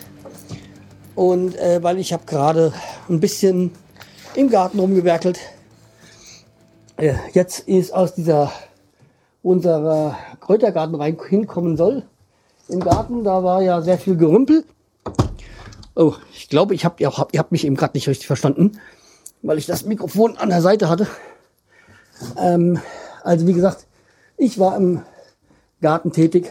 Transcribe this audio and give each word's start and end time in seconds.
Und 1.14 1.56
äh, 1.58 1.78
weil 1.84 2.00
ich 2.00 2.12
habe 2.12 2.26
gerade 2.26 2.74
ein 3.08 3.20
bisschen 3.20 3.70
im 4.34 4.50
Garten 4.50 4.80
rumgewerkelt. 4.80 5.38
Äh, 6.98 7.14
jetzt 7.34 7.68
ist 7.68 7.94
aus 7.94 8.16
dieser 8.16 8.52
unserer 9.44 10.18
Kräutergarten 10.40 10.96
rein 10.96 11.18
hinkommen 11.30 11.78
soll. 11.78 12.04
Im 12.70 12.80
Garten, 12.80 13.24
da 13.24 13.44
war 13.44 13.62
ja 13.62 13.82
sehr 13.82 13.98
viel 13.98 14.16
Gerümpel. 14.16 14.64
Oh, 15.96 16.14
ich 16.34 16.50
glaube, 16.50 16.74
ich 16.74 16.86
hab, 16.86 17.00
ihr, 17.00 17.16
habt, 17.16 17.38
habt 17.38 17.52
mich 17.52 17.66
eben 17.66 17.76
gerade 17.76 17.96
nicht 17.96 18.08
richtig 18.08 18.26
verstanden, 18.26 18.80
weil 19.44 19.58
ich 19.58 19.68
das 19.68 19.86
Mikrofon 19.86 20.38
an 20.38 20.50
der 20.50 20.62
Seite 20.62 20.90
hatte. 20.90 21.08
Ähm, 22.38 22.80
also 23.24 23.46
wie 23.46 23.54
gesagt, 23.54 23.86
ich 24.38 24.58
war 24.58 24.78
im 24.78 25.04
Garten 25.82 26.12
tätig, 26.12 26.50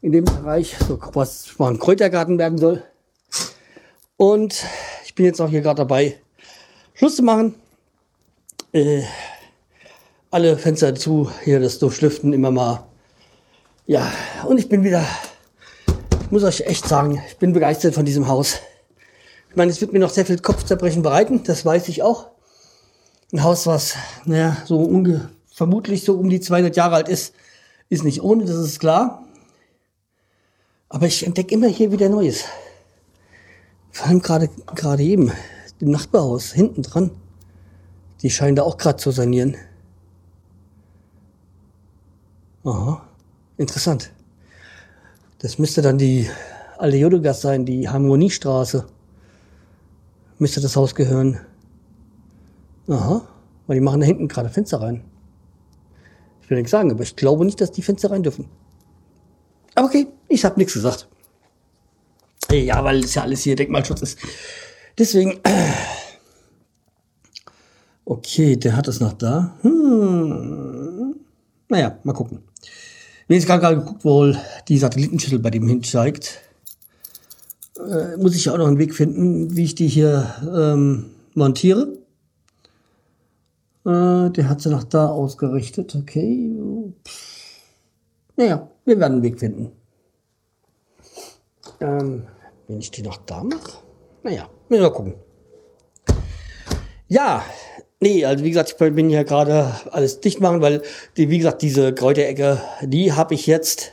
in 0.00 0.12
dem 0.12 0.24
Bereich, 0.24 0.76
so 0.78 0.98
was 1.12 1.58
mal 1.58 1.70
ein 1.70 1.78
Kräutergarten 1.78 2.38
werden 2.38 2.58
soll. 2.58 2.82
Und 4.16 4.64
ich 5.04 5.14
bin 5.14 5.26
jetzt 5.26 5.40
auch 5.40 5.50
hier 5.50 5.60
gerade 5.60 5.82
dabei, 5.82 6.18
Schluss 6.94 7.16
zu 7.16 7.22
machen. 7.22 7.54
Äh, 8.72 9.02
alle 10.30 10.58
Fenster 10.58 10.94
zu, 10.94 11.30
hier 11.44 11.60
das 11.60 11.78
Durchlüften 11.78 12.32
immer 12.32 12.50
mal. 12.50 12.86
Ja, 13.86 14.12
und 14.46 14.58
ich 14.58 14.68
bin 14.68 14.84
wieder, 14.84 15.04
ich 16.22 16.30
muss 16.30 16.44
euch 16.44 16.60
echt 16.62 16.86
sagen, 16.86 17.22
ich 17.28 17.38
bin 17.38 17.52
begeistert 17.52 17.94
von 17.94 18.04
diesem 18.04 18.28
Haus. 18.28 18.58
Ich 19.48 19.56
meine, 19.56 19.70
es 19.70 19.80
wird 19.80 19.92
mir 19.92 19.98
noch 19.98 20.10
sehr 20.10 20.26
viel 20.26 20.38
Kopfzerbrechen 20.38 21.02
bereiten, 21.02 21.42
das 21.44 21.64
weiß 21.64 21.88
ich 21.88 22.02
auch. 22.02 22.28
Ein 23.32 23.42
Haus, 23.42 23.66
was, 23.66 23.94
naja, 24.24 24.56
so 24.66 24.78
unge 24.80 25.30
vermutlich 25.58 26.04
so 26.04 26.14
um 26.14 26.28
die 26.28 26.40
200 26.40 26.76
Jahre 26.76 26.94
alt 26.94 27.08
ist, 27.08 27.34
ist 27.88 28.04
nicht 28.04 28.22
ohne, 28.22 28.44
das 28.44 28.56
ist 28.56 28.78
klar. 28.78 29.24
Aber 30.88 31.06
ich 31.06 31.26
entdecke 31.26 31.54
immer 31.54 31.66
hier 31.66 31.90
wieder 31.90 32.08
Neues. 32.08 32.44
Vor 33.90 34.06
allem 34.06 34.22
gerade 34.22 34.48
gerade 34.74 35.02
eben, 35.02 35.32
im 35.80 35.90
Nachbarhaus, 35.90 36.52
hinten 36.52 36.82
dran. 36.82 37.10
Die 38.22 38.30
scheinen 38.30 38.56
da 38.56 38.62
auch 38.62 38.76
gerade 38.76 38.98
zu 38.98 39.10
sanieren. 39.10 39.56
Aha, 42.64 43.02
interessant. 43.56 44.12
Das 45.38 45.58
müsste 45.58 45.82
dann 45.82 45.98
die 45.98 46.28
alte 46.78 46.96
Jodegas 46.96 47.40
sein, 47.40 47.64
die 47.64 47.88
Harmoniestraße. 47.88 48.86
Müsste 50.38 50.60
das 50.60 50.76
Haus 50.76 50.94
gehören. 50.94 51.40
Aha, 52.88 53.26
weil 53.66 53.76
die 53.76 53.84
machen 53.84 54.00
da 54.00 54.06
hinten 54.06 54.28
gerade 54.28 54.48
Fenster 54.48 54.80
rein. 54.80 55.04
Ich 56.42 56.50
will 56.50 56.58
nichts 56.58 56.70
sagen, 56.70 56.90
aber 56.90 57.02
ich 57.02 57.14
glaube 57.14 57.44
nicht, 57.44 57.60
dass 57.60 57.72
die 57.72 57.82
Fenster 57.82 58.10
rein 58.10 58.22
dürfen. 58.22 58.48
Aber 59.74 59.86
okay, 59.86 60.08
ich 60.28 60.44
habe 60.44 60.58
nichts 60.58 60.72
gesagt. 60.72 61.08
Ja, 62.50 62.82
weil 62.82 63.04
es 63.04 63.14
ja 63.14 63.22
alles 63.22 63.42
hier 63.42 63.56
Denkmalschutz 63.56 64.02
ist. 64.02 64.18
Deswegen. 64.98 65.40
Okay, 68.10 68.56
der 68.56 68.74
hat 68.74 68.88
es 68.88 69.00
noch 69.00 69.12
da. 69.12 69.58
Hm. 69.60 71.14
Naja, 71.68 71.98
mal 72.04 72.14
gucken. 72.14 72.47
Wenn 73.28 73.36
jetzt 73.36 73.46
gerade 73.46 73.76
geguckt, 73.76 74.04
wo 74.04 74.32
die 74.68 74.78
Satellitenschüssel 74.78 75.38
bei 75.38 75.50
dem 75.50 75.68
hinzeigt, 75.68 76.40
äh, 77.76 78.16
muss 78.16 78.34
ich 78.34 78.46
ja 78.46 78.54
auch 78.54 78.58
noch 78.58 78.66
einen 78.66 78.78
Weg 78.78 78.94
finden, 78.94 79.54
wie 79.54 79.64
ich 79.64 79.74
die 79.74 79.86
hier 79.86 80.34
ähm, 80.50 81.10
montiere. 81.34 81.98
Äh, 83.84 84.30
der 84.30 84.48
hat 84.48 84.62
sie 84.62 84.70
noch 84.70 84.84
da 84.84 85.08
ausgerichtet. 85.08 85.94
Okay. 85.94 86.54
Naja, 88.36 88.70
wir 88.86 88.98
werden 88.98 89.14
einen 89.14 89.22
Weg 89.22 89.38
finden. 89.38 89.72
Ähm, 91.80 92.26
wenn 92.66 92.78
ich 92.78 92.90
die 92.90 93.02
noch 93.02 93.18
da 93.18 93.44
mache? 93.44 93.78
Naja, 94.22 94.48
müssen 94.70 94.82
wir 94.82 94.90
gucken. 94.90 95.14
Ja, 97.08 97.44
Nee, 98.00 98.24
also 98.24 98.44
wie 98.44 98.50
gesagt, 98.50 98.70
ich 98.70 98.94
bin 98.94 99.10
ja 99.10 99.24
gerade 99.24 99.74
alles 99.90 100.20
dicht 100.20 100.40
machen, 100.40 100.60
weil 100.60 100.82
die, 101.16 101.30
wie 101.30 101.38
gesagt, 101.38 101.62
diese 101.62 101.92
Kräuterecke, 101.92 102.60
die 102.82 103.12
habe 103.12 103.34
ich 103.34 103.46
jetzt 103.46 103.92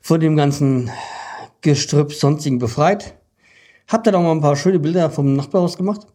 von 0.00 0.18
dem 0.18 0.36
ganzen 0.36 0.90
Gestrüpp 1.60 2.12
sonstigen 2.12 2.58
befreit. 2.58 3.14
Hab 3.86 4.02
da 4.02 4.10
noch 4.10 4.22
mal 4.22 4.32
ein 4.32 4.40
paar 4.40 4.56
schöne 4.56 4.80
Bilder 4.80 5.10
vom 5.10 5.36
Nachbarhaus 5.36 5.76
gemacht. 5.76 6.06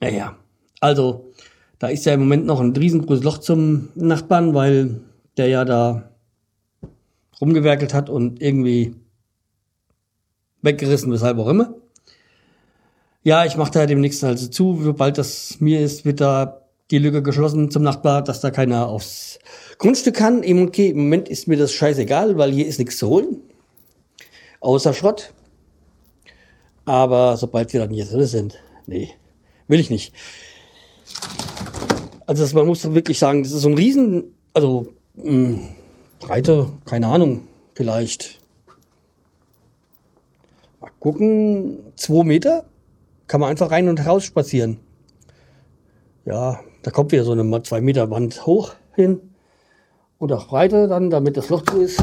Naja, 0.00 0.36
also 0.80 1.32
da 1.78 1.88
ist 1.88 2.06
ja 2.06 2.14
im 2.14 2.20
Moment 2.20 2.46
noch 2.46 2.60
ein 2.60 2.74
riesengroßes 2.74 3.24
Loch 3.24 3.38
zum 3.38 3.90
Nachbarn, 3.94 4.54
weil 4.54 5.00
der 5.36 5.48
ja 5.48 5.64
da 5.66 6.10
rumgewerkelt 7.40 7.92
hat 7.92 8.08
und 8.08 8.40
irgendwie 8.40 8.94
weggerissen, 10.62 11.12
weshalb 11.12 11.38
auch 11.38 11.48
immer. 11.48 11.74
Ja, 13.24 13.46
ich 13.46 13.56
mache 13.56 13.72
da 13.72 13.86
demnächst 13.86 14.22
also 14.22 14.48
zu. 14.48 14.78
Sobald 14.82 15.16
das 15.16 15.56
mir 15.58 15.80
ist, 15.80 16.04
wird 16.04 16.20
da 16.20 16.60
die 16.90 16.98
Lücke 16.98 17.22
geschlossen 17.22 17.70
zum 17.70 17.82
Nachbar, 17.82 18.22
dass 18.22 18.42
da 18.42 18.50
keiner 18.50 18.86
aufs 18.88 19.38
Grundstück 19.78 20.14
kann. 20.14 20.42
Im 20.42 20.70
Moment 20.94 21.30
ist 21.30 21.48
mir 21.48 21.56
das 21.56 21.72
scheißegal, 21.72 22.36
weil 22.36 22.52
hier 22.52 22.66
ist 22.66 22.78
nichts 22.78 22.98
zu 22.98 23.08
holen. 23.08 23.40
Außer 24.60 24.92
Schrott. 24.92 25.32
Aber 26.84 27.38
sobald 27.38 27.72
wir 27.72 27.80
dann 27.80 27.94
hier 27.94 28.04
drin 28.04 28.26
sind, 28.26 28.58
nee, 28.86 29.08
will 29.68 29.80
ich 29.80 29.88
nicht. 29.88 30.12
Also 32.26 32.42
das, 32.42 32.52
man 32.52 32.66
muss 32.66 32.92
wirklich 32.92 33.18
sagen, 33.18 33.42
das 33.42 33.52
ist 33.52 33.62
so 33.62 33.70
ein 33.70 33.74
Riesen, 33.74 34.34
also 34.52 34.92
mh, 35.14 35.24
hm, 35.24 35.68
Breite, 36.20 36.72
keine 36.84 37.06
Ahnung, 37.06 37.48
vielleicht. 37.74 38.38
Mal 40.82 40.90
gucken, 41.00 41.78
zwei 41.96 42.22
Meter 42.22 42.66
kann 43.26 43.40
man 43.40 43.50
einfach 43.50 43.70
rein 43.70 43.88
und 43.88 44.04
raus 44.06 44.24
spazieren. 44.24 44.78
Ja, 46.24 46.60
da 46.82 46.90
kommt 46.90 47.12
wieder 47.12 47.24
so 47.24 47.32
eine 47.32 47.62
2 47.62 47.80
Meter 47.80 48.10
Wand 48.10 48.46
hoch 48.46 48.74
hin 48.94 49.20
und 50.18 50.32
auch 50.32 50.48
Breite 50.48 50.88
dann, 50.88 51.10
damit 51.10 51.36
das 51.36 51.48
Loch 51.48 51.62
zu 51.62 51.82
ist. 51.82 52.02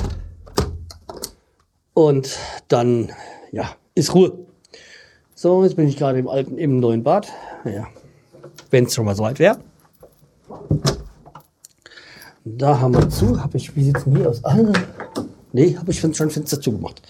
Und 1.94 2.38
dann, 2.68 3.12
ja, 3.52 3.76
ist 3.96 4.14
Ruhe. 4.16 4.34
So, 5.36 5.64
jetzt 5.64 5.76
bin 5.76 5.88
ich 5.88 5.98
gerade 5.98 6.20
im 6.20 6.28
alten, 6.28 6.58
im 6.58 6.80
neuen 6.80 7.04
Bad. 7.04 7.28
Ja, 7.66 7.88
wenn 8.70 8.86
es 8.86 8.94
schon 8.94 9.06
mal 9.06 9.16
so 9.16 9.24
weit 9.24 9.40
wäre. 9.40 9.60
Da 12.46 12.80
haben 12.80 12.94
wir 12.94 13.10
zu. 13.10 13.42
Habe 13.42 13.58
ich, 13.58 13.76
wie 13.76 13.84
sieht 13.84 13.98
es 13.98 14.04
denn 14.04 14.16
hier 14.16 14.30
aus? 14.30 14.44
Ah, 14.44 14.58
nee, 15.52 15.76
habe 15.78 15.92
ich 15.92 16.00
schon 16.00 16.14
Fenster 16.14 16.62
zugemacht. 16.62 17.02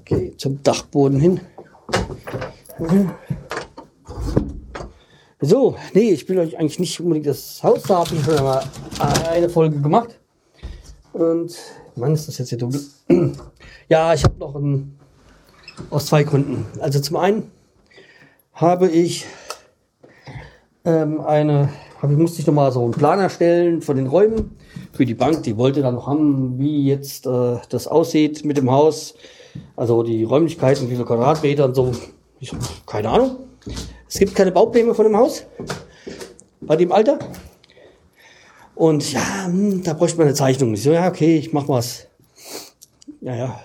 Okay, 0.00 0.34
zum 0.36 0.62
Dachboden 0.62 1.20
hin. 1.20 1.40
So, 5.40 5.76
nee, 5.94 6.10
ich 6.10 6.28
will 6.28 6.38
euch 6.38 6.58
eigentlich 6.58 6.78
nicht 6.78 7.00
unbedingt 7.00 7.26
das 7.26 7.62
Haus, 7.62 7.82
da 7.84 7.98
habe 7.98 8.14
ich 8.14 8.22
schon 8.22 8.34
mal 8.42 8.62
eine 9.30 9.48
Folge 9.48 9.80
gemacht. 9.80 10.18
Und, 11.14 11.56
Mann, 11.94 12.12
ist 12.12 12.28
das 12.28 12.36
jetzt 12.36 12.50
hier 12.50 12.58
dunkel. 12.58 12.82
ja, 13.88 14.12
ich 14.12 14.24
habe 14.24 14.34
noch 14.38 14.54
ein, 14.56 14.98
aus 15.88 16.06
zwei 16.06 16.22
Gründen. 16.24 16.66
Also 16.80 17.00
zum 17.00 17.16
einen 17.16 17.50
habe 18.52 18.88
ich 18.88 19.24
ähm, 20.84 21.20
eine, 21.22 21.70
hab, 22.02 22.10
ich 22.10 22.18
musste 22.18 22.40
ich 22.40 22.46
noch 22.46 22.54
mal 22.54 22.72
so 22.72 22.82
einen 22.82 22.92
Plan 22.92 23.18
erstellen 23.18 23.80
von 23.80 23.96
den 23.96 24.06
Räumen 24.06 24.56
für 24.92 25.06
die 25.06 25.14
Bank. 25.14 25.42
Die 25.44 25.56
wollte 25.56 25.80
dann 25.80 25.94
noch 25.94 26.06
haben, 26.06 26.58
wie 26.58 26.86
jetzt 26.86 27.26
äh, 27.26 27.56
das 27.70 27.88
aussieht 27.88 28.44
mit 28.44 28.58
dem 28.58 28.70
Haus. 28.70 29.14
Also 29.76 30.02
die 30.02 30.24
Räumlichkeiten, 30.24 30.88
wie 30.88 30.92
viele 30.92 31.06
Quadratmeter 31.06 31.64
und 31.64 31.74
so. 31.74 31.92
Ich, 32.40 32.52
keine 32.86 33.08
Ahnung. 33.08 33.38
Es 34.08 34.18
gibt 34.18 34.34
keine 34.34 34.52
Baupläne 34.52 34.94
von 34.94 35.04
dem 35.04 35.16
Haus. 35.16 35.44
Bei 36.60 36.76
dem 36.76 36.92
Alter. 36.92 37.18
Und 38.74 39.12
ja, 39.12 39.46
hm, 39.46 39.82
da 39.82 39.94
bräuchte 39.94 40.18
man 40.18 40.26
eine 40.26 40.34
Zeichnung. 40.34 40.74
Ich 40.74 40.82
so, 40.82 40.92
ja, 40.92 41.08
okay, 41.08 41.38
ich 41.38 41.52
mach 41.52 41.68
was. 41.68 42.06
Ja, 43.20 43.34
ja. 43.34 43.60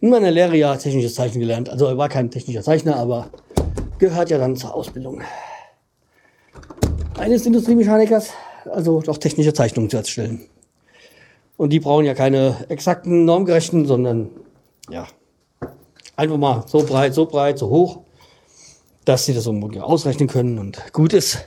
in 0.00 0.10
meiner 0.10 0.30
Lehre 0.30 0.56
ja 0.56 0.76
technisches 0.76 1.14
Zeichnen 1.14 1.40
gelernt. 1.40 1.68
Also 1.68 1.86
er 1.86 1.98
war 1.98 2.08
kein 2.08 2.30
technischer 2.30 2.62
Zeichner, 2.62 2.96
aber 2.96 3.30
gehört 3.98 4.30
ja 4.30 4.38
dann 4.38 4.56
zur 4.56 4.74
Ausbildung 4.74 5.22
eines 7.18 7.44
Industriemechanikers, 7.44 8.30
also 8.64 9.02
doch 9.02 9.18
technische 9.18 9.52
Zeichnungen 9.52 9.90
zu 9.90 9.98
erstellen. 9.98 10.46
Und 11.56 11.70
die 11.70 11.80
brauchen 11.80 12.06
ja 12.06 12.14
keine 12.14 12.64
exakten 12.70 13.26
normgerechten, 13.26 13.84
sondern 13.84 14.30
ja, 14.88 15.06
einfach 16.20 16.36
mal 16.36 16.64
so 16.66 16.84
breit, 16.84 17.14
so 17.14 17.26
breit, 17.26 17.58
so 17.58 17.68
hoch, 17.70 18.00
dass 19.04 19.24
sie 19.24 19.34
das 19.34 19.46
ungefähr 19.46 19.84
ausrechnen 19.84 20.28
können 20.28 20.58
und 20.58 20.92
gut 20.92 21.14
ist. 21.14 21.46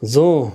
So. 0.00 0.52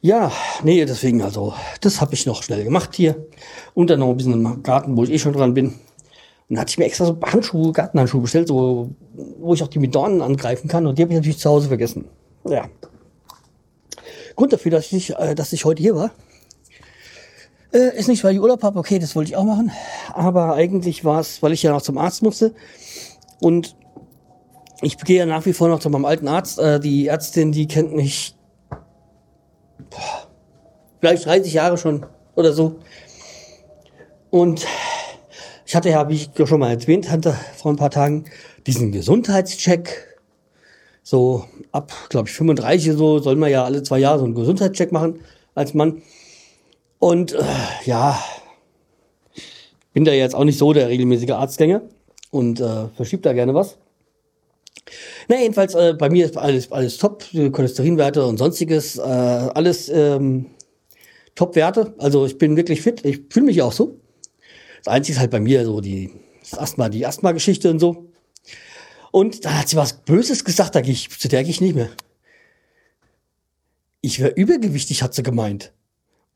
Ja, 0.00 0.30
nee, 0.62 0.84
deswegen 0.84 1.22
also, 1.22 1.54
das 1.80 2.00
habe 2.00 2.14
ich 2.14 2.24
noch 2.24 2.42
schnell 2.42 2.64
gemacht 2.64 2.94
hier. 2.94 3.26
Und 3.74 3.90
dann 3.90 4.00
noch 4.00 4.10
ein 4.10 4.16
bisschen 4.16 4.32
im 4.32 4.62
Garten, 4.62 4.96
wo 4.96 5.04
ich 5.04 5.10
eh 5.10 5.18
schon 5.18 5.32
dran 5.32 5.54
bin. 5.54 5.66
Und 5.68 5.76
dann 6.50 6.60
hatte 6.60 6.70
ich 6.70 6.78
mir 6.78 6.84
extra 6.84 7.06
so 7.06 7.18
Handschuhe, 7.20 7.72
Gartenhandschuhe 7.72 8.20
bestellt, 8.20 8.48
so, 8.48 8.90
wo 9.40 9.54
ich 9.54 9.62
auch 9.62 9.68
die 9.68 9.78
mit 9.78 9.94
Dornen 9.94 10.22
angreifen 10.22 10.68
kann. 10.68 10.86
Und 10.86 10.98
die 10.98 11.02
habe 11.02 11.12
ich 11.12 11.18
natürlich 11.18 11.38
zu 11.38 11.50
Hause 11.50 11.68
vergessen. 11.68 12.04
Ja. 12.48 12.68
Grund 14.36 14.52
dafür, 14.52 14.70
dass 14.70 14.92
ich, 14.92 15.16
äh, 15.16 15.34
dass 15.34 15.52
ich 15.52 15.64
heute 15.64 15.82
hier 15.82 15.96
war, 15.96 16.12
äh, 17.72 17.96
ist 17.98 18.08
nicht, 18.08 18.24
weil 18.24 18.34
ich 18.34 18.40
Urlaub 18.40 18.62
habe. 18.62 18.78
Okay, 18.78 18.98
das 18.98 19.14
wollte 19.14 19.30
ich 19.30 19.36
auch 19.36 19.44
machen. 19.44 19.70
Aber 20.12 20.54
eigentlich 20.54 21.04
war 21.04 21.20
es, 21.20 21.42
weil 21.42 21.52
ich 21.52 21.62
ja 21.62 21.72
noch 21.72 21.82
zum 21.82 21.98
Arzt 21.98 22.22
musste. 22.22 22.54
Und 23.40 23.76
ich 24.80 24.96
gehe 24.98 25.18
ja 25.18 25.26
nach 25.26 25.44
wie 25.44 25.52
vor 25.52 25.68
noch 25.68 25.80
zu 25.80 25.90
meinem 25.90 26.04
alten 26.04 26.28
Arzt. 26.28 26.58
Äh, 26.58 26.80
die 26.80 27.08
Ärztin, 27.08 27.52
die 27.52 27.66
kennt 27.66 27.94
mich 27.94 28.36
boah, 29.90 30.28
vielleicht 31.00 31.26
30 31.26 31.52
Jahre 31.52 31.78
schon 31.78 32.06
oder 32.34 32.52
so. 32.52 32.76
Und 34.30 34.66
ich 35.66 35.74
hatte 35.74 35.90
ja, 35.90 36.08
wie 36.08 36.14
ich 36.14 36.30
schon 36.48 36.60
mal 36.60 36.70
erwähnt 36.70 37.10
hatte, 37.10 37.34
vor 37.56 37.72
ein 37.72 37.76
paar 37.76 37.90
Tagen, 37.90 38.24
diesen 38.66 38.92
Gesundheitscheck. 38.92 40.18
So 41.02 41.44
ab, 41.72 41.92
glaube 42.10 42.28
ich, 42.28 42.34
35 42.34 42.92
so 42.92 43.18
soll 43.18 43.36
man 43.36 43.50
ja 43.50 43.64
alle 43.64 43.82
zwei 43.82 43.98
Jahre 43.98 44.18
so 44.18 44.24
einen 44.26 44.34
Gesundheitscheck 44.34 44.92
machen 44.92 45.20
als 45.54 45.74
Mann. 45.74 46.02
Und 46.98 47.32
äh, 47.32 47.44
ja, 47.84 48.22
bin 49.92 50.04
da 50.04 50.12
jetzt 50.12 50.34
auch 50.34 50.44
nicht 50.44 50.58
so 50.58 50.72
der 50.72 50.88
regelmäßige 50.88 51.30
Arztgänger 51.30 51.82
und 52.30 52.60
äh, 52.60 52.88
verschiebt 52.96 53.24
da 53.26 53.32
gerne 53.32 53.54
was. 53.54 53.78
Na, 55.28 55.38
jedenfalls, 55.40 55.74
äh, 55.74 55.94
bei 55.98 56.08
mir 56.08 56.24
ist 56.24 56.36
alles, 56.36 56.72
alles 56.72 56.96
top, 56.96 57.24
Cholesterinwerte 57.52 58.24
und 58.24 58.38
sonstiges, 58.38 58.96
äh, 58.96 59.02
alles 59.02 59.88
ähm, 59.88 60.46
Top-Werte. 61.34 61.94
Also 61.98 62.26
ich 62.26 62.38
bin 62.38 62.56
wirklich 62.56 62.82
fit, 62.82 63.04
ich 63.04 63.20
fühle 63.30 63.46
mich 63.46 63.62
auch 63.62 63.72
so. 63.72 64.00
Das 64.84 64.92
Einzige 64.92 65.14
ist 65.14 65.20
halt 65.20 65.30
bei 65.30 65.40
mir 65.40 65.64
so 65.64 65.80
die 65.80 66.12
Asthma, 66.52 66.88
die 66.88 67.06
Asthma-Geschichte 67.06 67.70
und 67.70 67.78
so. 67.78 68.08
Und 69.10 69.44
da 69.44 69.58
hat 69.58 69.68
sie 69.68 69.76
was 69.76 70.04
Böses 70.04 70.44
gesagt, 70.44 70.74
da 70.74 70.80
gehe 70.80 70.92
ich, 70.92 71.10
zu 71.10 71.28
der 71.28 71.42
gehe 71.42 71.50
ich 71.50 71.60
nicht 71.60 71.74
mehr. 71.74 71.90
Ich 74.00 74.20
wäre 74.20 74.30
übergewichtig, 74.30 75.02
hat 75.02 75.14
sie 75.14 75.22
gemeint. 75.22 75.72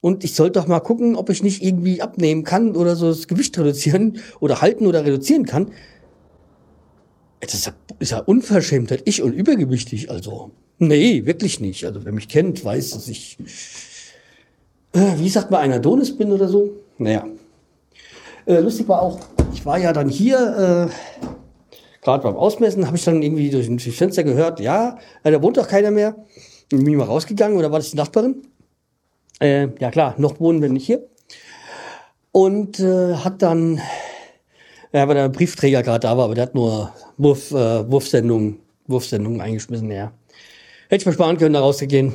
Und 0.02 0.25
ich 0.25 0.34
sollte 0.34 0.60
doch 0.60 0.66
mal 0.66 0.81
gucken, 0.81 1.16
ob 1.16 1.31
ich 1.31 1.43
nicht 1.43 1.62
irgendwie 1.62 2.02
abnehmen 2.02 2.44
kann 2.44 2.76
oder 2.76 2.96
so 2.96 3.08
das 3.08 3.28
Gewicht 3.28 3.56
reduzieren 3.58 4.19
oder 4.40 4.60
halten 4.60 4.87
oder 4.87 5.06
reduzieren 5.06 5.46
kann. 5.46 5.70
Das 7.40 7.54
ist 7.54 7.64
ja, 7.64 7.72
ist 7.99 8.10
ja 8.10 8.19
Unverschämtheit. 8.19 9.02
Ich 9.06 9.22
und 9.22 9.32
übergewichtig, 9.32 10.10
also. 10.10 10.50
Nee, 10.78 11.25
wirklich 11.25 11.60
nicht. 11.60 11.87
Also 11.87 12.04
wer 12.04 12.12
mich 12.12 12.28
kennt, 12.28 12.62
weiß, 12.62 12.90
dass 12.90 13.08
ich, 13.08 13.38
äh, 14.93 15.19
wie 15.19 15.28
sagt 15.31 15.50
man, 15.50 15.60
ein 15.60 15.72
Adonis 15.72 16.14
bin 16.14 16.32
oder 16.32 16.48
so. 16.48 16.70
Naja, 16.98 17.25
äh, 18.46 18.58
lustig 18.58 18.88
war 18.88 19.02
auch, 19.02 19.20
ich 19.52 19.64
war 19.64 19.78
ja 19.78 19.93
dann 19.93 20.08
hier, 20.08 20.90
äh, 20.90 21.31
gerade 22.02 22.22
beim 22.25 22.34
Ausmessen, 22.34 22.87
habe 22.87 22.96
ich 22.96 23.05
dann 23.05 23.22
irgendwie 23.22 23.50
durch 23.50 23.69
ein 23.69 23.78
Fenster 23.78 24.25
gehört, 24.25 24.58
ja, 24.58 24.98
äh, 25.22 25.31
da 25.31 25.40
wohnt 25.40 25.56
doch 25.56 25.69
keiner 25.69 25.93
mehr. 25.93 26.16
Bin 26.69 26.87
ich 26.87 26.96
mal 26.96 27.05
rausgegangen 27.05 27.56
oder 27.56 27.70
war 27.70 27.78
das 27.78 27.90
die 27.90 27.96
Nachbarin? 27.96 28.43
Äh, 29.42 29.68
ja 29.80 29.90
klar, 29.90 30.14
noch 30.18 30.38
wohnen 30.38 30.62
wir 30.62 30.68
nicht 30.68 30.86
hier. 30.86 31.04
Und 32.30 32.78
äh, 32.78 33.16
hat 33.16 33.42
dann, 33.42 33.80
ja, 34.92 35.08
weil 35.08 35.16
der 35.16 35.28
Briefträger 35.28 35.82
gerade 35.82 36.00
da 36.00 36.16
war, 36.16 36.26
aber 36.26 36.34
der 36.34 36.44
hat 36.44 36.54
nur 36.54 36.92
Wurf, 37.18 37.50
äh, 37.50 37.90
Wurfsendungen, 37.90 38.60
Wurfsendungen 38.86 39.40
eingeschmissen, 39.40 39.90
ja. 39.90 40.12
Hätte 40.88 41.02
ich 41.02 41.06
mir 41.06 41.12
sparen 41.12 41.38
können, 41.38 41.54
da 41.54 41.60
rauszugehen. 41.60 42.12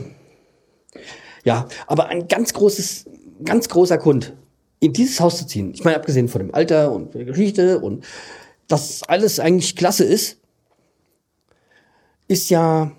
Ja, 1.44 1.68
aber 1.85 2.07
ein 2.07 2.27
ganz 2.27 2.53
großes, 2.53 3.06
ganz 3.44 3.68
großer 3.68 3.97
Grund, 3.97 4.33
in 4.80 4.94
dieses 4.94 5.19
Haus 5.19 5.38
zu 5.38 5.47
ziehen, 5.47 5.71
ich 5.73 5.83
meine, 5.83 5.97
abgesehen 5.97 6.30
von 6.30 6.39
dem 6.39 6.53
Alter 6.53 6.91
und 6.91 7.13
der 7.13 7.25
Geschichte 7.25 7.80
und 7.80 8.06
dass 8.68 9.03
alles 9.03 9.39
eigentlich 9.39 9.75
klasse 9.75 10.03
ist, 10.03 10.39
ist 12.27 12.50
ja, 12.50 12.91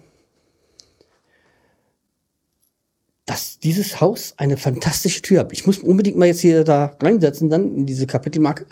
dass 3.28 3.58
dieses 3.58 4.00
Haus 4.00 4.32
eine 4.38 4.56
fantastische 4.56 5.20
Tür 5.20 5.40
hat. 5.40 5.52
Ich 5.52 5.66
muss 5.66 5.78
unbedingt 5.78 6.16
mal 6.16 6.26
jetzt 6.26 6.40
hier 6.40 6.64
da 6.64 6.96
reinsetzen, 7.00 7.50
dann 7.50 7.76
in 7.76 7.86
diese 7.86 8.06
Kapitelmarke. 8.06 8.64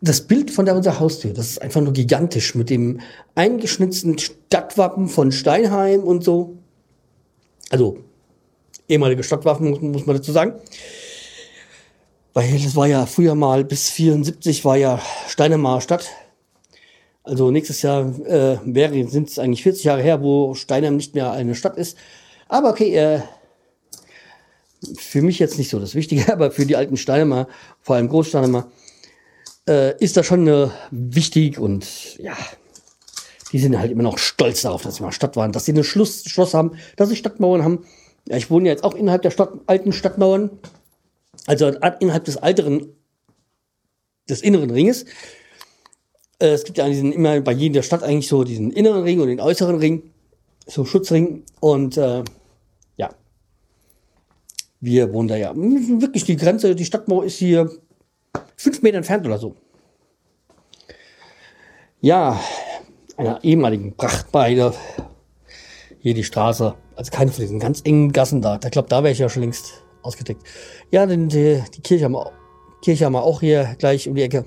Das 0.00 0.20
Bild 0.20 0.52
von 0.52 0.64
der 0.64 0.76
unserer 0.76 1.00
Haustür, 1.00 1.32
das 1.32 1.50
ist 1.50 1.62
einfach 1.62 1.80
nur 1.80 1.92
gigantisch 1.92 2.54
mit 2.54 2.70
dem 2.70 3.00
eingeschnitzten 3.34 4.16
Stadtwappen 4.18 5.08
von 5.08 5.32
Steinheim 5.32 6.04
und 6.04 6.22
so. 6.22 6.56
Also 7.70 7.98
ehemalige 8.88 9.24
Stadtwaffen 9.24 9.70
muss, 9.70 9.80
muss 9.80 10.06
man 10.06 10.16
dazu 10.16 10.30
sagen. 10.30 10.54
Weil 12.32 12.52
das 12.52 12.76
war 12.76 12.86
ja 12.86 13.06
früher 13.06 13.34
mal 13.34 13.64
bis 13.64 13.90
74 13.90 14.64
war 14.64 14.76
ja 14.76 15.00
Steinemar 15.26 15.80
Stadt. 15.80 16.08
Also 17.24 17.50
nächstes 17.50 17.82
Jahr 17.82 18.02
äh, 18.24 18.58
wäre 18.64 19.08
sind 19.08 19.30
es 19.30 19.40
eigentlich 19.40 19.64
40 19.64 19.82
Jahre 19.82 20.02
her, 20.02 20.22
wo 20.22 20.54
Steinheim 20.54 20.96
nicht 20.96 21.16
mehr 21.16 21.32
eine 21.32 21.56
Stadt 21.56 21.76
ist. 21.76 21.96
Aber 22.48 22.70
okay, 22.70 22.94
äh, 22.94 23.20
für 24.96 25.22
mich 25.22 25.38
jetzt 25.38 25.58
nicht 25.58 25.70
so 25.70 25.78
das 25.78 25.94
Wichtige, 25.94 26.32
aber 26.32 26.50
für 26.50 26.66
die 26.66 26.76
alten 26.76 26.96
Steinemer, 26.96 27.48
vor 27.80 27.96
allem 27.96 28.08
Großsteinemer, 28.08 28.70
äh, 29.68 29.96
ist 29.98 30.16
das 30.16 30.26
schon 30.26 30.46
äh, 30.46 30.68
wichtig 30.90 31.58
und 31.58 32.18
ja, 32.18 32.36
die 33.54 33.60
sind 33.60 33.78
halt 33.78 33.92
immer 33.92 34.02
noch 34.02 34.18
stolz 34.18 34.62
darauf, 34.62 34.82
dass 34.82 34.96
sie 34.96 35.02
mal 35.02 35.12
Stadt 35.12 35.36
waren, 35.36 35.52
dass 35.52 35.64
sie 35.64 35.72
ein 35.72 35.84
Schloss, 35.84 36.54
haben, 36.54 36.72
dass 36.96 37.08
sie 37.08 37.16
Stadtmauern 37.16 37.62
haben. 37.62 37.84
Ja, 38.28 38.36
ich 38.36 38.50
wohne 38.50 38.68
jetzt 38.68 38.82
auch 38.82 38.94
innerhalb 38.94 39.22
der 39.22 39.30
Stadt, 39.30 39.52
alten 39.66 39.92
Stadtmauern. 39.92 40.50
Also 41.46 41.68
innerhalb 41.68 42.24
des 42.24 42.36
alteren, 42.36 42.88
des 44.28 44.40
inneren 44.40 44.70
Ringes. 44.70 45.04
Äh, 46.40 46.48
es 46.48 46.64
gibt 46.64 46.78
ja 46.78 46.88
diesen, 46.88 47.12
immer 47.12 47.40
bei 47.42 47.52
jeder 47.52 47.82
Stadt 47.82 48.02
eigentlich 48.02 48.26
so 48.26 48.42
diesen 48.42 48.72
inneren 48.72 49.04
Ring 49.04 49.20
und 49.20 49.28
den 49.28 49.40
äußeren 49.40 49.76
Ring, 49.76 50.10
so 50.66 50.84
Schutzring. 50.84 51.44
Und 51.60 51.96
äh, 51.96 52.18
ja, 52.18 52.24
wir 54.84 55.12
wohnen 55.12 55.28
da 55.28 55.36
ja. 55.36 55.52
Wirklich 55.54 56.24
die 56.24 56.36
Grenze, 56.36 56.74
die 56.74 56.84
Stadtmauer 56.84 57.24
ist 57.24 57.38
hier 57.38 57.70
fünf 58.56 58.82
Meter 58.82 58.98
entfernt 58.98 59.24
oder 59.26 59.38
so. 59.38 59.56
Ja, 62.00 62.38
einer 63.16 63.42
ehemaligen 63.42 63.96
Prachtbeide. 63.96 64.74
Hier 66.00 66.12
die 66.12 66.24
Straße. 66.24 66.74
Also 66.96 67.10
keine 67.10 67.32
von 67.32 67.40
diesen 67.42 67.58
ganz 67.58 67.80
engen 67.84 68.12
Gassen 68.12 68.42
da. 68.42 68.60
Ich 68.62 68.70
glaube, 68.70 68.88
da 68.88 69.02
wäre 69.02 69.12
ich 69.12 69.18
ja 69.18 69.28
schon 69.28 69.42
längst 69.42 69.84
ausgedeckt. 70.02 70.42
Ja, 70.90 71.06
denn 71.06 71.28
die, 71.28 71.62
die 71.74 71.80
Kirche, 71.80 72.04
haben 72.04 72.12
wir, 72.12 72.30
Kirche 72.82 73.06
haben 73.06 73.14
wir 73.14 73.22
auch 73.22 73.40
hier 73.40 73.74
gleich 73.78 74.06
um 74.06 74.14
die 74.14 74.22
Ecke. 74.22 74.44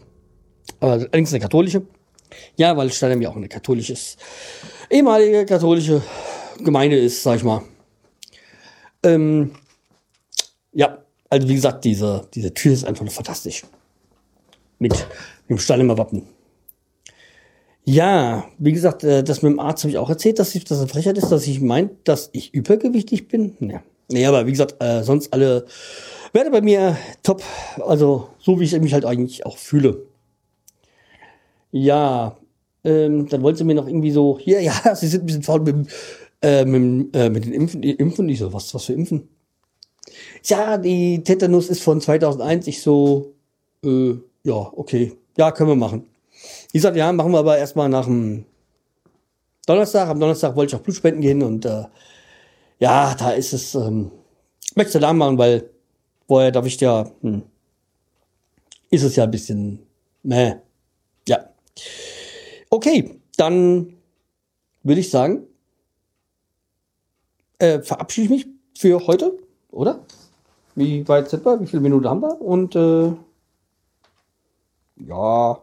Aber 0.80 0.94
allerdings 0.94 1.34
eine 1.34 1.42
katholische. 1.42 1.82
Ja, 2.58 2.78
weil 2.78 2.92
Steinheim 2.92 3.22
ja 3.22 3.30
auch 3.30 3.36
eine 3.36 3.48
katholische, 3.48 3.96
ehemalige 4.92 5.46
katholische 5.46 6.04
Gemeinde 6.64 6.98
ist, 6.98 7.24
sag 7.24 7.38
ich 7.38 7.44
mal. 7.44 7.64
Ähm, 9.04 9.52
ja, 10.74 11.00
also 11.30 11.48
wie 11.48 11.56
gesagt, 11.56 11.86
diese, 11.86 12.28
diese 12.34 12.54
Tür 12.54 12.74
ist 12.74 12.86
einfach 12.86 13.10
fantastisch. 13.10 13.64
Mit 14.80 15.08
dem 15.50 15.58
Steinheimer 15.58 15.98
Wappen. 15.98 16.28
Ja, 17.84 18.46
wie 18.58 18.74
gesagt, 18.74 19.04
äh, 19.04 19.24
das 19.24 19.42
mit 19.42 19.54
dem 19.54 19.60
Arzt 19.60 19.84
habe 19.84 19.92
ich 19.92 19.98
auch 19.98 20.10
erzählt, 20.10 20.40
dass 20.40 20.54
ich 20.56 20.66
das 20.66 20.80
eine 20.80 20.88
Frechheit 20.90 21.18
ist, 21.18 21.30
dass 21.30 21.48
ich 21.48 21.62
meint, 21.62 21.92
dass 22.04 22.30
ich 22.34 22.54
übergewichtig 22.54 23.28
bin. 23.30 23.56
Ja. 23.62 23.82
Nee, 24.10 24.26
aber 24.26 24.46
wie 24.46 24.52
gesagt, 24.52 24.76
äh, 24.84 25.04
sonst 25.04 25.34
alle 25.34 25.66
Werte 26.34 26.52
bei 26.52 26.62
mir 26.62 26.98
top. 27.24 27.42
Also 27.86 28.30
so 28.40 28.60
wie 28.60 28.66
ich 28.66 28.80
mich 28.80 28.94
halt 28.94 29.06
eigentlich 29.06 29.46
auch 29.46 29.58
fühle. 29.58 30.06
Ja, 31.72 32.38
ähm, 32.84 33.28
dann 33.30 33.42
wollte 33.42 33.60
sie 33.60 33.64
mir 33.64 33.76
noch 33.76 33.88
irgendwie 33.88 34.12
so, 34.12 34.38
hier, 34.40 34.62
ja, 34.62 34.74
sie 34.96 35.08
sind 35.08 35.24
ein 35.24 35.26
bisschen 35.26 35.44
faul 35.44 35.62
mit, 35.62 35.88
äh, 36.42 36.66
mit, 36.66 37.16
äh, 37.16 37.30
mit 37.30 37.46
den 37.46 37.54
Impfen. 37.54 37.84
Impfen, 37.84 38.30
ich 38.30 38.40
so, 38.40 38.54
was, 38.54 38.74
was 38.74 38.86
für 38.86 38.94
Impfen? 38.94 39.30
Ja, 40.44 40.78
die 40.78 41.24
Tetanus 41.24 41.70
ist 41.70 41.82
von 41.82 42.02
2001. 42.02 42.68
Ich 42.68 42.82
so, 42.82 43.34
äh, 43.84 44.16
ja, 44.44 44.72
okay, 44.76 45.18
ja, 45.38 45.52
können 45.52 45.70
wir 45.70 45.76
machen. 45.76 46.08
Ich 46.72 46.82
sagte, 46.82 47.00
ja, 47.00 47.12
machen 47.12 47.32
wir 47.32 47.40
aber 47.40 47.58
erstmal 47.58 47.90
nach 47.90 48.06
dem 48.06 48.46
Donnerstag. 49.66 50.10
Am 50.10 50.20
Donnerstag 50.20 50.56
wollte 50.56 50.76
ich 50.76 50.80
auch 50.80 50.84
Blutspenden 50.84 51.22
gehen 51.22 51.44
und 51.44 51.66
äh, 51.66 51.84
ja, 52.80 53.16
da 53.16 53.32
ist 53.32 53.54
es, 53.54 53.76
ähm, 53.76 54.12
möchte 54.76 55.00
lang 55.00 55.18
machen, 55.18 55.38
weil 55.38 55.70
vorher 56.28 56.52
darf 56.52 56.66
ich 56.66 56.80
ja, 56.80 57.10
hm, 57.22 57.44
ist 58.90 59.04
es 59.04 59.16
ja 59.16 59.24
ein 59.24 59.32
bisschen, 59.32 59.80
meh. 60.24 60.56
Ja. 61.28 61.50
Okay, 62.70 63.20
dann 63.38 63.94
würde 64.84 65.02
ich 65.02 65.10
sagen, 65.10 65.48
äh, 67.60 67.82
verabschiede 67.82 68.26
ich 68.26 68.46
mich 68.46 68.48
für 68.78 69.06
heute, 69.08 69.38
oder? 69.72 70.06
Wie 70.78 71.08
weit 71.08 71.28
sind 71.28 71.44
wir? 71.44 71.60
Wie 71.60 71.66
viele 71.66 71.82
Minuten 71.82 72.08
haben 72.08 72.22
wir? 72.22 72.40
Und 72.40 72.76
äh, 72.76 73.12
ja, 75.08 75.60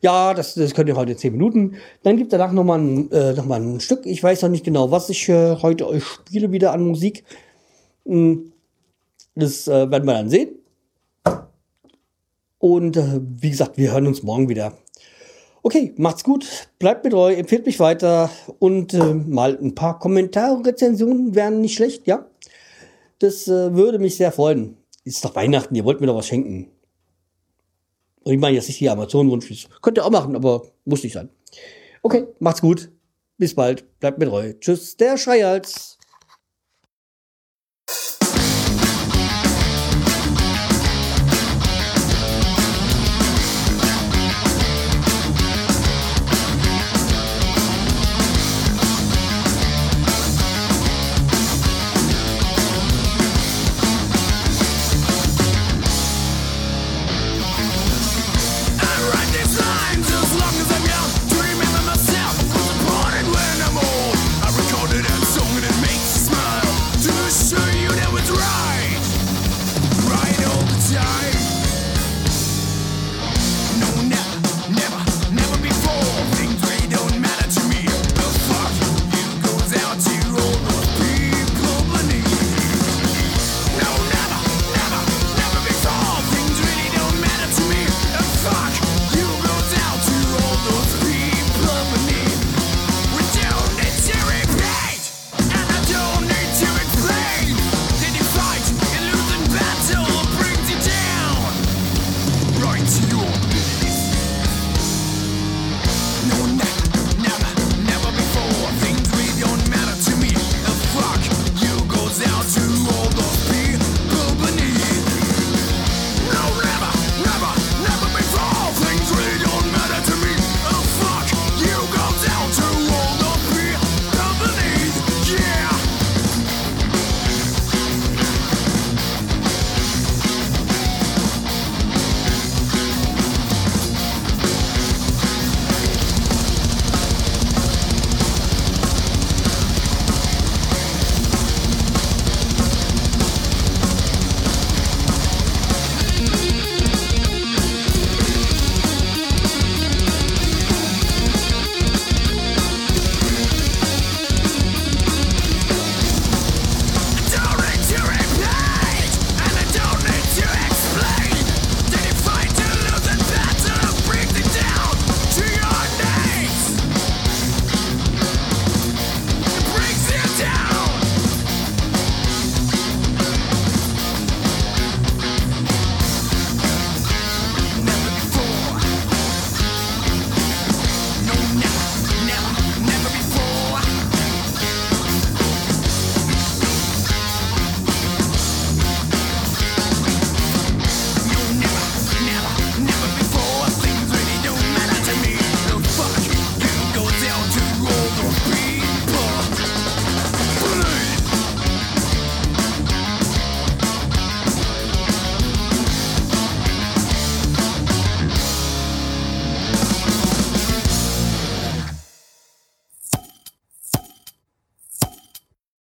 ja, 0.00 0.34
das, 0.34 0.54
das 0.54 0.72
könnt 0.72 0.88
ihr 0.88 0.94
heute 0.94 1.16
10 1.16 1.32
Minuten. 1.32 1.74
Dann 2.04 2.16
gibt 2.16 2.32
danach 2.32 2.52
nochmal 2.52 2.78
ein, 2.78 3.10
äh, 3.10 3.32
noch 3.32 3.50
ein 3.50 3.80
Stück. 3.80 4.06
Ich 4.06 4.22
weiß 4.22 4.42
noch 4.42 4.50
nicht 4.50 4.64
genau, 4.64 4.92
was 4.92 5.10
ich 5.10 5.28
äh, 5.28 5.56
heute 5.62 5.88
euch 5.88 6.04
spiele 6.04 6.52
wieder 6.52 6.72
an 6.72 6.86
Musik. 6.86 7.24
Hm, 8.06 8.52
das 9.34 9.66
äh, 9.66 9.90
werden 9.90 10.06
wir 10.06 10.14
dann 10.14 10.30
sehen. 10.30 10.50
Und 12.58 12.96
äh, 12.96 13.20
wie 13.20 13.50
gesagt, 13.50 13.78
wir 13.78 13.90
hören 13.90 14.06
uns 14.06 14.22
morgen 14.22 14.48
wieder. 14.48 14.74
Okay, 15.64 15.92
macht's 15.96 16.22
gut, 16.22 16.68
bleibt 16.78 17.02
mit 17.02 17.12
treu, 17.12 17.34
empfehlt 17.34 17.66
mich 17.66 17.80
weiter 17.80 18.30
und 18.60 18.94
äh, 18.94 19.12
mal 19.14 19.58
ein 19.60 19.74
paar 19.74 19.98
Kommentare, 19.98 20.64
Rezensionen 20.64 21.34
wären 21.34 21.60
nicht 21.60 21.74
schlecht, 21.74 22.06
ja? 22.06 22.26
Das 23.22 23.46
äh, 23.46 23.72
würde 23.74 24.00
mich 24.00 24.16
sehr 24.16 24.32
freuen. 24.32 24.76
Ist 25.04 25.24
doch 25.24 25.36
Weihnachten, 25.36 25.76
ihr 25.76 25.84
wollt 25.84 26.00
mir 26.00 26.08
doch 26.08 26.16
was 26.16 26.26
schenken. 26.26 26.72
Und 28.24 28.32
ich 28.32 28.38
meine 28.38 28.56
jetzt 28.56 28.66
nicht 28.66 28.80
die 28.80 28.90
Amazon-Wunsch. 28.90 29.68
Könnt 29.80 29.96
ihr 29.96 30.04
auch 30.04 30.10
machen, 30.10 30.34
aber 30.34 30.62
muss 30.84 31.04
nicht 31.04 31.12
sein. 31.12 31.28
Okay, 32.02 32.26
macht's 32.40 32.60
gut. 32.60 32.90
Bis 33.38 33.54
bald. 33.54 33.84
Bleibt 34.00 34.18
mir 34.18 34.26
treu. 34.26 34.54
Tschüss, 34.54 34.96
der 34.96 35.16
Schreihals. 35.18 35.98